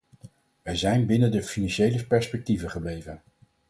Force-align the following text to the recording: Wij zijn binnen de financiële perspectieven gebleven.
Wij 0.61 0.75
zijn 0.75 1.05
binnen 1.05 1.31
de 1.31 1.43
financiële 1.43 2.05
perspectieven 2.05 2.69
gebleven. 2.71 3.21